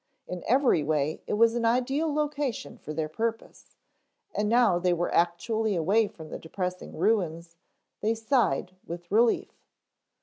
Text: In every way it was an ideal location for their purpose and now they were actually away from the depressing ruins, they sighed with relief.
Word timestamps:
In 0.25 0.43
every 0.47 0.81
way 0.81 1.21
it 1.27 1.33
was 1.35 1.53
an 1.53 1.63
ideal 1.63 2.11
location 2.11 2.75
for 2.79 2.91
their 2.91 3.07
purpose 3.07 3.75
and 4.33 4.49
now 4.49 4.79
they 4.79 4.93
were 4.93 5.13
actually 5.13 5.75
away 5.75 6.07
from 6.07 6.29
the 6.29 6.39
depressing 6.39 6.97
ruins, 6.97 7.55
they 8.01 8.15
sighed 8.15 8.75
with 8.87 9.11
relief. 9.11 9.51